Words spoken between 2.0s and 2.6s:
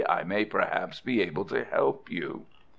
you."